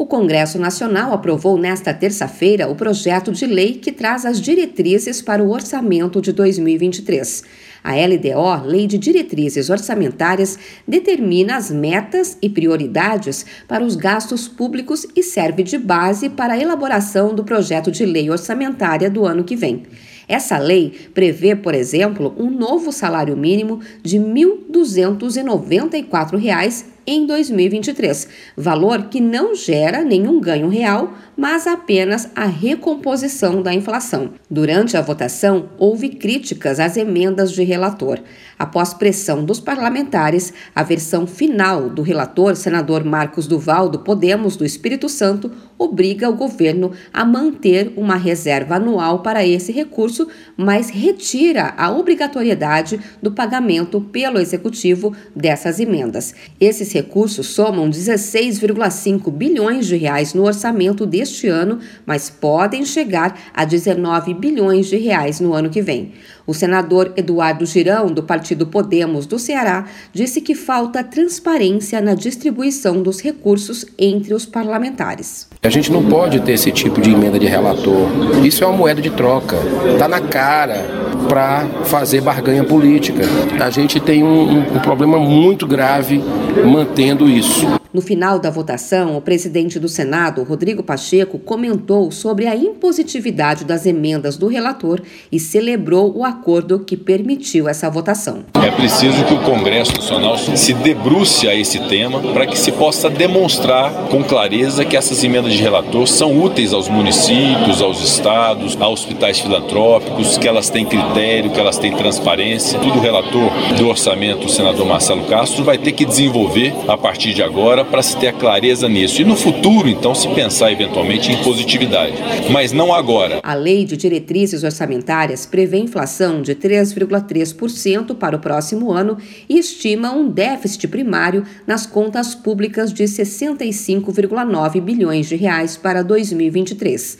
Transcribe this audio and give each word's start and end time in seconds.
O 0.00 0.06
Congresso 0.06 0.60
Nacional 0.60 1.12
aprovou 1.12 1.58
nesta 1.58 1.92
terça-feira 1.92 2.68
o 2.68 2.76
projeto 2.76 3.32
de 3.32 3.44
lei 3.44 3.74
que 3.74 3.90
traz 3.90 4.24
as 4.24 4.40
diretrizes 4.40 5.20
para 5.20 5.42
o 5.42 5.50
orçamento 5.50 6.22
de 6.22 6.32
2023. 6.32 7.42
A 7.82 7.94
LDO, 7.94 8.64
Lei 8.64 8.86
de 8.86 8.96
Diretrizes 8.96 9.68
Orçamentárias, 9.68 10.56
determina 10.86 11.56
as 11.56 11.72
metas 11.72 12.38
e 12.40 12.48
prioridades 12.48 13.44
para 13.66 13.82
os 13.82 13.96
gastos 13.96 14.46
públicos 14.46 15.04
e 15.16 15.22
serve 15.24 15.64
de 15.64 15.76
base 15.76 16.28
para 16.28 16.54
a 16.54 16.58
elaboração 16.58 17.34
do 17.34 17.42
projeto 17.42 17.90
de 17.90 18.06
lei 18.06 18.30
orçamentária 18.30 19.10
do 19.10 19.26
ano 19.26 19.42
que 19.42 19.56
vem. 19.56 19.82
Essa 20.28 20.58
lei 20.58 20.92
prevê, 21.12 21.56
por 21.56 21.74
exemplo, 21.74 22.32
um 22.38 22.48
novo 22.48 22.92
salário 22.92 23.36
mínimo 23.36 23.80
de 24.00 24.18
R$ 24.18 24.24
1.294 24.70 26.84
em 27.08 27.24
2023, 27.24 28.28
valor 28.54 29.04
que 29.04 29.18
não 29.18 29.54
gera 29.54 30.04
nenhum 30.04 30.38
ganho 30.38 30.68
real, 30.68 31.14
mas 31.34 31.66
apenas 31.66 32.28
a 32.36 32.44
recomposição 32.44 33.62
da 33.62 33.72
inflação. 33.72 34.32
Durante 34.50 34.94
a 34.94 35.00
votação, 35.00 35.70
houve 35.78 36.10
críticas 36.10 36.78
às 36.78 36.98
emendas 36.98 37.50
de 37.52 37.64
relator. 37.64 38.20
Após 38.58 38.92
pressão 38.92 39.42
dos 39.42 39.58
parlamentares, 39.58 40.52
a 40.74 40.82
versão 40.82 41.26
final 41.26 41.88
do 41.88 42.02
relator, 42.02 42.56
senador 42.56 43.04
Marcos 43.04 43.46
Duval, 43.46 43.88
do 43.88 44.00
Podemos 44.00 44.56
do 44.56 44.64
Espírito 44.66 45.08
Santo, 45.08 45.50
obriga 45.78 46.28
o 46.28 46.36
governo 46.36 46.90
a 47.12 47.24
manter 47.24 47.92
uma 47.96 48.16
reserva 48.16 48.74
anual 48.74 49.20
para 49.20 49.46
esse 49.46 49.70
recurso, 49.72 50.26
mas 50.56 50.90
retira 50.90 51.72
a 51.78 51.90
obrigatoriedade 51.90 53.00
do 53.22 53.30
pagamento 53.30 54.00
pelo 54.00 54.38
executivo 54.38 55.14
dessas 55.34 55.78
emendas. 55.78 56.34
Esses 56.60 56.97
recursos 56.98 57.46
somam 57.46 57.88
16,5 57.88 59.30
bilhões 59.30 59.86
de 59.86 59.96
reais 59.96 60.34
no 60.34 60.44
orçamento 60.44 61.06
deste 61.06 61.46
ano, 61.46 61.78
mas 62.04 62.28
podem 62.28 62.84
chegar 62.84 63.38
a 63.54 63.64
19 63.64 64.34
bilhões 64.34 64.86
de 64.86 64.96
reais 64.96 65.38
no 65.38 65.54
ano 65.54 65.70
que 65.70 65.80
vem. 65.80 66.12
O 66.44 66.52
senador 66.52 67.12
Eduardo 67.16 67.64
Girão, 67.64 68.06
do 68.06 68.22
Partido 68.22 68.66
Podemos 68.66 69.26
do 69.26 69.38
Ceará, 69.38 69.84
disse 70.12 70.40
que 70.40 70.56
falta 70.56 71.04
transparência 71.04 72.00
na 72.00 72.14
distribuição 72.14 73.00
dos 73.00 73.20
recursos 73.20 73.86
entre 73.96 74.34
os 74.34 74.44
parlamentares. 74.44 75.46
A 75.62 75.68
gente 75.68 75.92
não 75.92 76.04
pode 76.04 76.40
ter 76.40 76.52
esse 76.52 76.72
tipo 76.72 77.00
de 77.00 77.10
emenda 77.10 77.38
de 77.38 77.46
relator. 77.46 78.08
Isso 78.44 78.64
é 78.64 78.66
uma 78.66 78.76
moeda 78.76 79.00
de 79.00 79.10
troca. 79.10 79.56
Está 79.92 80.08
na 80.08 80.20
cara 80.20 80.97
para 81.28 81.66
fazer 81.84 82.20
barganha 82.20 82.64
política. 82.64 83.22
A 83.60 83.70
gente 83.70 83.98
tem 84.00 84.22
um, 84.22 84.60
um 84.60 84.78
problema 84.80 85.18
muito 85.18 85.66
grave 85.66 86.22
mantendo 86.64 87.28
isso. 87.28 87.78
No 87.90 88.02
final 88.02 88.38
da 88.38 88.50
votação, 88.50 89.16
o 89.16 89.20
presidente 89.20 89.78
do 89.80 89.88
Senado, 89.88 90.42
Rodrigo 90.42 90.82
Pacheco, 90.82 91.38
comentou 91.38 92.10
sobre 92.10 92.46
a 92.46 92.54
impositividade 92.54 93.64
das 93.64 93.86
emendas 93.86 94.36
do 94.36 94.46
relator 94.46 95.00
e 95.32 95.40
celebrou 95.40 96.14
o 96.14 96.22
acordo 96.22 96.80
que 96.80 96.98
permitiu 96.98 97.66
essa 97.66 97.88
votação. 97.88 98.44
É 98.62 98.70
preciso 98.70 99.24
que 99.24 99.32
o 99.32 99.40
Congresso 99.40 99.94
Nacional 99.96 100.36
se 100.36 100.74
debruce 100.74 101.48
a 101.48 101.54
esse 101.54 101.78
tema 101.88 102.20
para 102.20 102.46
que 102.46 102.58
se 102.58 102.72
possa 102.72 103.08
demonstrar 103.08 103.90
com 104.10 104.22
clareza 104.22 104.84
que 104.84 104.96
essas 104.96 105.24
emendas 105.24 105.54
de 105.54 105.62
relator 105.62 106.06
são 106.06 106.38
úteis 106.38 106.74
aos 106.74 106.88
municípios, 106.88 107.80
aos 107.80 108.04
estados, 108.04 108.76
a 108.78 108.86
hospitais 108.86 109.40
filantrópicos, 109.40 110.36
que 110.36 110.46
elas 110.46 110.68
têm 110.68 110.84
critério, 111.08 111.50
que 111.50 111.58
elas 111.58 111.78
têm 111.78 111.94
transparência. 111.96 112.78
Tudo 112.78 112.98
o 112.98 113.00
relator 113.00 113.50
do 113.76 113.88
orçamento, 113.88 114.46
o 114.46 114.48
senador 114.48 114.86
Marcelo 114.86 115.24
Castro, 115.24 115.64
vai 115.64 115.78
ter 115.78 115.92
que 115.92 116.04
desenvolver 116.04 116.72
a 116.86 116.96
partir 116.96 117.34
de 117.34 117.42
agora 117.42 117.84
para 117.84 118.02
se 118.02 118.16
ter 118.16 118.28
a 118.28 118.32
clareza 118.32 118.88
nisso. 118.88 119.20
E 119.20 119.24
no 119.24 119.36
futuro, 119.36 119.88
então, 119.88 120.14
se 120.14 120.28
pensar 120.28 120.70
eventualmente 120.70 121.32
em 121.32 121.42
positividade. 121.42 122.14
Mas 122.50 122.72
não 122.72 122.92
agora. 122.92 123.40
A 123.42 123.54
Lei 123.54 123.84
de 123.84 123.96
Diretrizes 123.96 124.62
Orçamentárias 124.62 125.46
prevê 125.46 125.78
inflação 125.78 126.42
de 126.42 126.54
3,3% 126.54 128.14
para 128.14 128.36
o 128.36 128.38
próximo 128.38 128.92
ano 128.92 129.18
e 129.48 129.58
estima 129.58 130.12
um 130.12 130.28
déficit 130.28 130.88
primário 130.88 131.44
nas 131.66 131.86
contas 131.86 132.34
públicas 132.34 132.92
de 132.92 133.04
65,9 133.04 134.80
bilhões 134.80 135.28
de 135.28 135.36
reais 135.36 135.76
para 135.76 136.02
2023. 136.02 137.18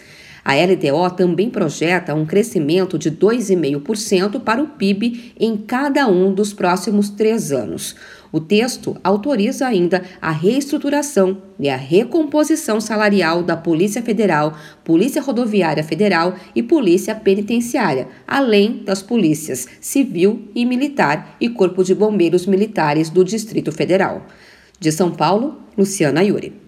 A 0.48 0.54
LDO 0.54 1.14
também 1.14 1.50
projeta 1.50 2.14
um 2.14 2.24
crescimento 2.24 2.98
de 2.98 3.10
2,5% 3.10 4.40
para 4.40 4.62
o 4.62 4.66
PIB 4.66 5.34
em 5.38 5.58
cada 5.58 6.06
um 6.06 6.32
dos 6.32 6.54
próximos 6.54 7.10
três 7.10 7.52
anos. 7.52 7.94
O 8.32 8.40
texto 8.40 8.96
autoriza 9.04 9.66
ainda 9.66 10.02
a 10.22 10.30
reestruturação 10.30 11.42
e 11.60 11.68
a 11.68 11.76
recomposição 11.76 12.80
salarial 12.80 13.42
da 13.42 13.58
Polícia 13.58 14.00
Federal, 14.00 14.56
Polícia 14.82 15.20
Rodoviária 15.20 15.84
Federal 15.84 16.34
e 16.54 16.62
Polícia 16.62 17.14
Penitenciária, 17.14 18.08
além 18.26 18.82
das 18.82 19.02
polícias 19.02 19.68
Civil 19.82 20.48
e 20.54 20.64
Militar 20.64 21.36
e 21.38 21.50
Corpo 21.50 21.84
de 21.84 21.94
Bombeiros 21.94 22.46
Militares 22.46 23.10
do 23.10 23.22
Distrito 23.22 23.70
Federal. 23.70 24.26
De 24.80 24.90
São 24.90 25.10
Paulo, 25.10 25.58
Luciana 25.76 26.22
Yuri. 26.22 26.67